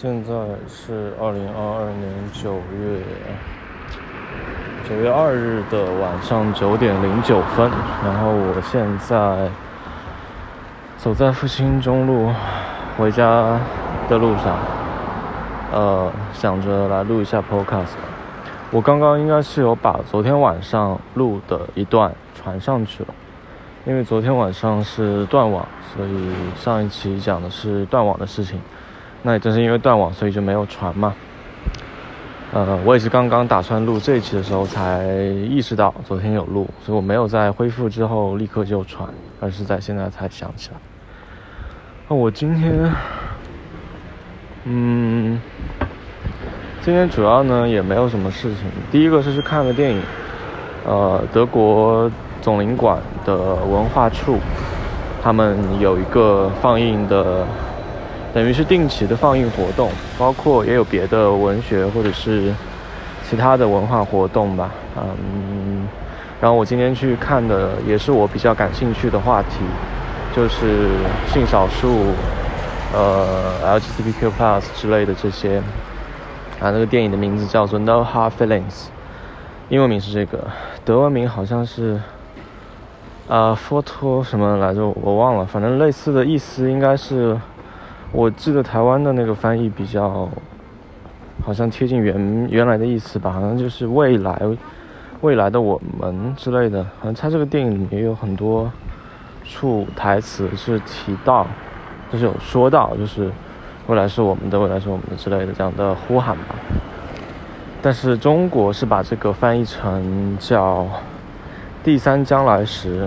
[0.00, 0.32] 现在
[0.68, 3.02] 是二零二二年九月
[4.88, 7.68] 九月二日的晚上九点零九分，
[8.04, 9.50] 然后我现在
[10.98, 12.32] 走在复兴中路
[12.96, 13.58] 回家
[14.08, 14.56] 的路上，
[15.72, 17.96] 呃，想着来录一下 podcast。
[18.70, 23.08] 我刚刚应该是有把昨天晚上录的一段传上去了，
[23.84, 28.60] 因为昨天晚上是断网，所以上一期讲的是断网的事情。
[29.22, 31.14] 那也正是因为断网，所以就没有传嘛。
[32.50, 35.04] 呃，我也是刚刚打算录这一期的时候才
[35.50, 39.06] 意识到昨天有录，所以我没有在恢复之后立刻就传，
[39.38, 40.76] 而是在现在才想起来。
[42.08, 42.90] 那我今天，
[44.64, 45.38] 嗯，
[46.80, 48.64] 今天主要呢也没有什么事情。
[48.90, 50.00] 第一个是去看个电影，
[50.86, 54.38] 呃，德国总领馆的文化处，
[55.22, 57.46] 他们有一个放映的。
[58.34, 62.52] 等于是定期的放映活动，包括也有别的文学或者是
[63.28, 64.70] 其他的文化活动吧。
[64.96, 65.88] 嗯，
[66.40, 69.64] 然后我今天去看的也是我比较感兴趣的话题，
[70.36, 70.90] 就是
[71.26, 72.12] 性少数、
[72.92, 75.62] 呃 LGBTQ+ 之类的这些。
[76.60, 78.62] 啊，那个电影的名字叫做《No Hard Feelings》，
[79.68, 80.44] 英文名是这个，
[80.84, 82.00] 德文名好像是
[83.28, 87.38] 啊 “Photo” 什么来着，我忘了，反正类似的意思应该是。
[88.10, 90.28] 我记得台湾的那个翻译比较，
[91.44, 94.40] 好像贴近原原来的意思吧，好像就是未来，
[95.20, 96.82] 未来的我们之类的。
[97.00, 98.70] 好像他这个电影里面有很多
[99.44, 101.46] 处台词是提到，
[102.10, 103.30] 就是有说到，就是
[103.88, 106.54] 未来是我们的，未来是我们的之类的这样的呼喊吧。
[107.82, 110.86] 但是中国是把这个翻译成叫
[111.84, 113.06] 第三将来时。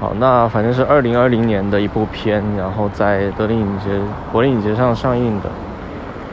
[0.00, 3.88] 好，那反正是二零二零年的一部片，然后在德林影节、
[4.32, 5.48] 柏林影节上上映的。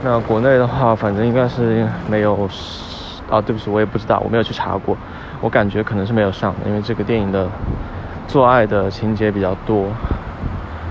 [0.03, 2.49] 那国内的话，反正应该是没有，
[3.29, 4.97] 啊，对不起，我也不知道，我没有去查过。
[5.39, 7.47] 我感觉可能是没有上，因为这个电影的
[8.27, 9.85] 做爱的情节比较多。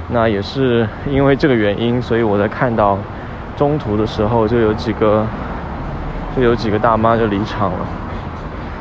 [0.09, 2.97] 那也是因为这个原因，所以我在看到
[3.57, 5.27] 中途的时候，就有几个，
[6.37, 7.79] 就有几个大妈就离场了，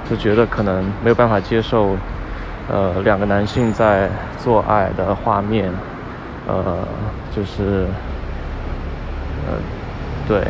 [0.07, 1.97] 就觉得可能没有办法接受。
[2.72, 4.07] 呃，两个男性在
[4.38, 5.72] 做爱的画面，
[6.47, 6.78] 呃，
[7.35, 7.88] 就是，
[9.47, 9.57] 呃，
[10.28, 10.44] 对，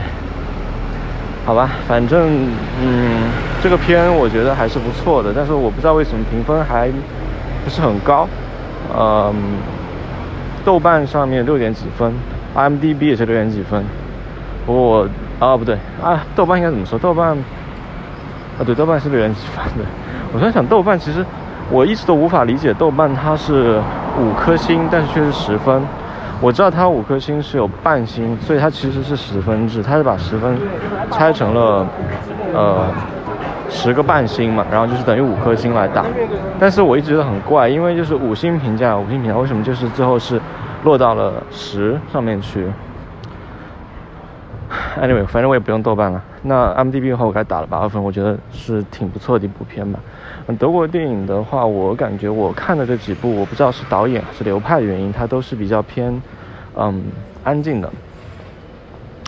[1.45, 3.31] 好吧，反正，嗯，
[3.63, 6.89] 这个片我觉得还是不错的，但是我不知道为什么评分还
[7.63, 8.27] 不是很高，
[8.93, 9.33] 嗯，
[10.65, 12.13] 豆瓣上面六点几分
[12.53, 13.81] ，IMDB 也是六点几分，
[14.65, 15.09] 不过我，
[15.39, 16.99] 啊，不对，啊，豆瓣应该怎么说？
[16.99, 19.85] 豆瓣，啊，对，豆瓣是六点几分的。
[20.33, 21.25] 我在想，豆瓣其实。
[21.71, 23.79] 我一直都无法理解豆瓣它是
[24.19, 25.81] 五颗星，但是却是十分。
[26.41, 30.57] 我知道它五颗星是有半星，所以它其实是十分制，它是把十分
[31.11, 31.85] 拆成了
[32.53, 32.85] 呃
[33.69, 36.05] 十个半星嘛，然后就是等于五颗星来打。
[36.57, 40.41] 但是我一直觉得很怪，因为就是五星评价，五星评价为什么就是最后是
[40.83, 42.65] 落到了十上面去
[45.01, 46.21] ？Anyway，反正我也不用豆瓣了。
[46.43, 49.99] 那 M D B 的话，我给打了八分，我觉得是挺不错的一部片吧。
[50.57, 56.21] 德国电影的话，我感觉我看的这几部，我不知道是导演还是流派的原因，它都是比较偏，
[56.75, 57.03] 嗯，
[57.43, 57.89] 安静的，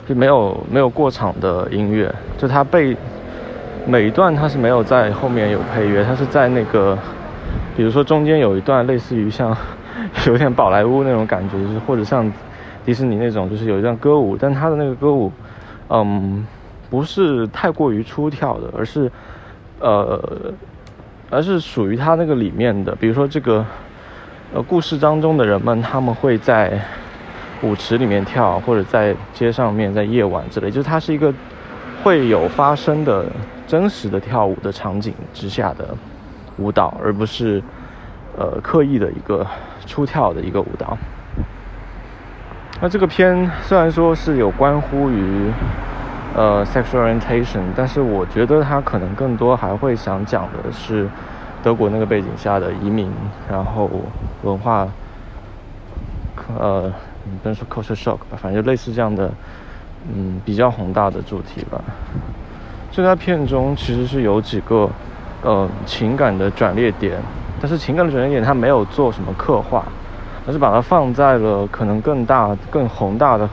[0.07, 2.97] 就没有没有过场的音乐，就它被
[3.85, 6.97] 每一段它是没有在后面有配乐，它是在那个，
[7.77, 9.55] 比如说中间有一段类似于像
[10.25, 12.31] 有点宝莱坞那种感觉，就是或者像
[12.83, 15.31] 迪士尼那种，就是有一段歌舞，但它的那个歌舞，
[15.91, 16.47] 嗯，
[16.89, 19.11] 不是太过于出跳的，而是，
[19.79, 20.53] 呃。
[21.33, 23.65] 而是属于他那个里面的，比如说这个，
[24.53, 26.77] 呃，故事当中的人们，他们会在
[27.63, 31.33] 舞池里面跳，或者在街上面，在夜晚之类，就是它是一个
[32.03, 33.25] 会有发生的
[33.65, 35.95] 真实的跳舞的场景之下的
[36.57, 37.63] 舞蹈，而不是
[38.37, 39.47] 呃刻意的一个
[39.87, 40.97] 出跳的一个舞蹈。
[42.81, 45.51] 那这个片虽然说是有关乎于。
[46.33, 51.05] 呃，sexual orientation，但是我觉得他可能更多还会想讲的是
[51.61, 53.11] 德国那个背景下的移民，
[53.49, 53.89] 然后
[54.41, 54.87] 文化，
[56.57, 56.83] 呃，
[57.43, 59.29] 不能说 culture shock 吧，反正就类似这样的，
[60.09, 61.81] 嗯，比较宏大的主题吧。
[62.89, 64.89] 这在片中其实是有几个
[65.43, 67.19] 呃情感的转捩点，
[67.59, 69.83] 但是情感的转捩点他没有做什么刻画，
[70.51, 73.47] 而是把它放在了可能更大、更宏大的。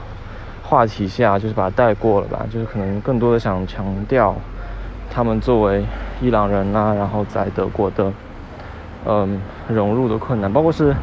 [0.61, 4.35] 话题下就是把它带过了吧，就是可能更多的想强调
[5.09, 5.83] 他们作为
[6.21, 8.11] 伊朗人啊，然后在德国的
[9.07, 10.93] 嗯融入的困难，包括是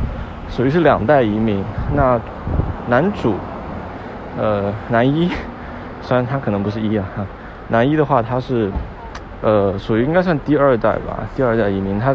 [0.48, 1.64] 属于是两代移民。
[1.96, 2.20] 那
[2.88, 3.34] 男主
[4.38, 5.28] 呃，男一，
[6.00, 7.04] 虽然他可能不是一啊，
[7.69, 8.70] 男一的话他是，
[9.43, 12.14] 呃，属于应该算第二代吧，第二代移民，他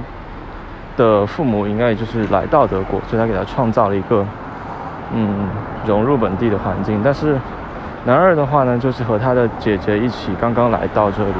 [1.01, 4.23] 的父母应该也就是来到德国，所以他给他创造了一个，
[5.13, 5.47] 嗯，
[5.87, 7.01] 融入本地的环境。
[7.03, 7.37] 但是
[8.05, 11.33] 男二的话呢，就是和他的姐姐一起刚刚来到这里，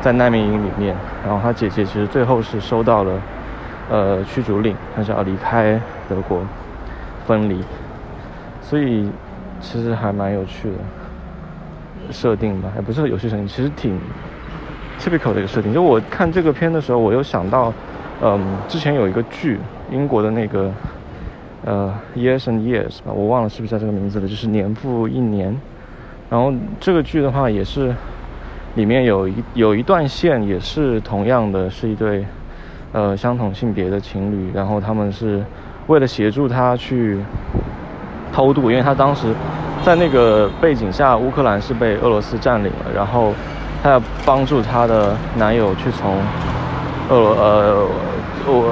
[0.00, 3.12] 在难民营里面，然后他姐姐其实最后是收到了，
[3.90, 6.40] 呃，驱逐令，他是要离开德国，
[7.26, 7.62] 分离，
[8.60, 9.08] 所以。
[9.62, 10.76] 其实还蛮有趣的
[12.10, 14.00] 设定吧，也不是有趣设定，其实挺
[14.98, 15.70] typical 的一个设定。
[15.70, 17.70] 就我看这个片的时候，我又想到，
[18.22, 19.58] 嗯，之前有一个剧，
[19.90, 20.70] 英国的那个，
[21.64, 25.54] 呃，Years and Years 吧，我忘了是不是叫这个名字了，就是年复一年。
[26.28, 27.94] 然后这个剧的话，也是
[28.74, 32.24] 里面有一有一段线，也是同样的是一对，
[32.92, 35.42] 呃，相同性别的情侣，然后他们是
[35.86, 37.18] 为了协助他去。
[38.32, 39.34] 偷渡，因为他当时
[39.82, 43.32] 在那个背景下，乌克兰是被俄罗斯占领了，然后
[43.82, 46.16] 他要帮助他的男友去从
[47.08, 47.88] 俄呃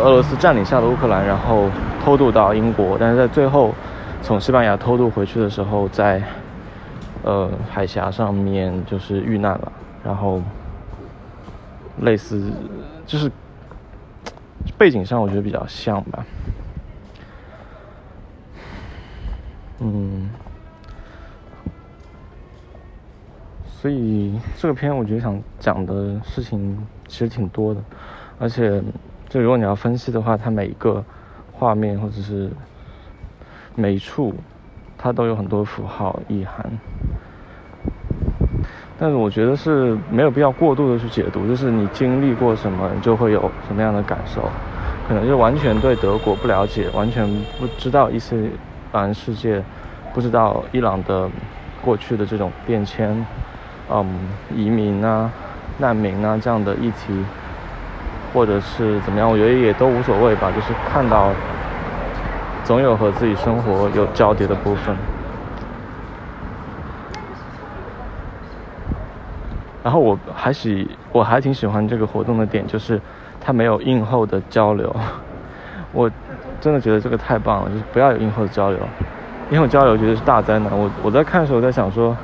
[0.09, 1.69] 俄罗斯占领下的乌克兰，然后
[2.03, 3.75] 偷渡到英国，但是在最后
[4.23, 6.23] 从西班牙偷渡回去的时候，在
[7.23, 9.71] 呃海峡上面就是遇难了，
[10.03, 10.41] 然后
[12.01, 12.51] 类似
[13.05, 13.31] 就是
[14.79, 16.25] 背景上我觉得比较像吧。
[19.81, 20.31] 嗯，
[23.67, 27.81] 所以这个片我觉得想讲的事情其实挺多的，
[28.39, 28.83] 而且
[29.29, 31.05] 就如果你要分析的话，它每一个
[31.53, 32.51] 画面或者是
[33.75, 34.35] 每一处，
[34.97, 36.65] 它都有很多符号意涵。
[38.99, 44.43] 但是我觉得是没有必要过度的去解读，就是你经历过什么，你就会有什么样的感受。
[45.07, 47.27] 可能就完全对德国不了解，完全
[47.59, 48.51] 不知道伊斯
[48.93, 49.63] 兰世界
[50.13, 51.31] 不知道伊朗的
[51.81, 53.25] 过去的这种变迁，
[53.91, 54.07] 嗯，
[54.55, 55.31] 移民啊、
[55.79, 57.25] 难民啊这样的议题，
[58.39, 60.49] 或者是怎么样，我觉得也都无所谓吧。
[60.55, 61.33] 就是看到
[62.63, 64.95] 总有和自己生活有交叠的部分。
[69.83, 73.01] 然后我还喜，我还挺喜欢这个活动的点，就是
[73.41, 74.95] 它没有映后的交流。
[75.93, 76.09] 我。
[76.61, 78.81] 真的觉得这个太棒了，就是不要有映后的交流，
[79.53, 80.77] 映后交流绝对是大灾难。
[80.77, 82.17] 我我在看的时候在想说，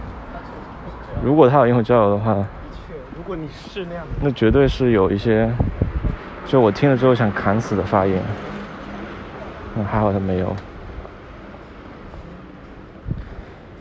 [1.23, 2.35] 如果他有映后交流的话，
[3.17, 5.49] 如果你是那样，那绝对是有一些，
[6.47, 8.23] 就我听了之后想砍死的发言。
[9.77, 10.55] 那还好他没有。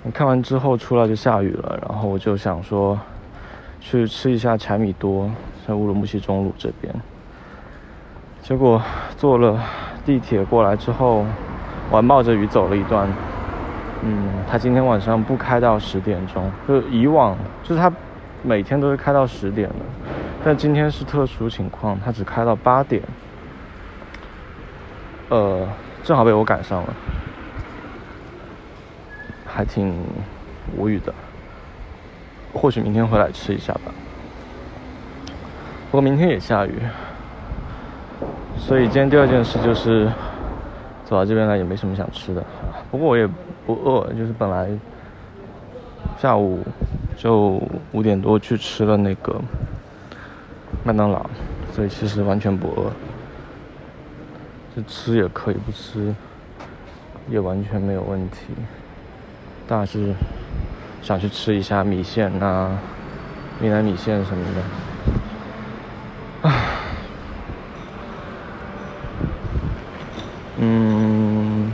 [0.03, 2.99] 我看完之后出来就下雨了，然后我就想说，
[3.79, 5.31] 去吃一下柴米多，
[5.67, 6.93] 在乌鲁木齐中路这边。
[8.41, 8.81] 结果
[9.15, 9.57] 坐了
[10.05, 11.25] 地铁过来之后，
[11.89, 13.07] 我还冒着雨走了一段。
[14.01, 17.89] 嗯，他今天晚上不开到十点钟，就以往就是他
[18.41, 19.75] 每天都是开到十点的，
[20.45, 23.01] 但今天是特殊情况，它只开到八点。
[25.29, 25.65] 呃，
[26.03, 26.93] 正好被我赶上了，
[29.45, 29.95] 还挺
[30.77, 31.13] 无语的。
[32.53, 33.91] 或许明天回来吃一下吧。
[35.89, 36.73] 不过明天也下雨。
[38.57, 40.11] 所以今天第二件事就是
[41.05, 42.43] 走到这边来也没什么想吃的，
[42.91, 43.27] 不过我也
[43.65, 44.69] 不饿，就是本来
[46.17, 46.59] 下午
[47.15, 47.61] 就
[47.93, 49.41] 五点多去吃了那个
[50.83, 51.25] 麦当劳，
[51.71, 52.91] 所以其实完全不饿，
[54.75, 56.13] 就吃也可以，不吃
[57.29, 58.47] 也完全没有问题，
[59.67, 60.13] 但是
[61.01, 62.77] 想去吃一下米线啊、
[63.61, 66.53] 云南米线什么的，唉。
[70.65, 71.71] 嗯，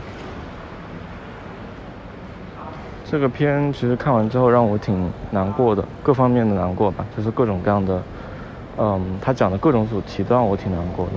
[3.04, 8.02] 这个片其实看完之后让我挺难过的，各方面的难过吧，就是各种各样的，
[8.82, 11.12] 嗯，他讲的各种主题都让我挺难过的。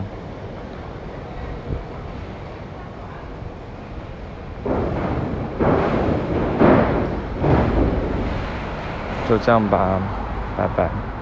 [9.29, 10.01] 就这样吧，
[10.57, 11.12] 拜拜。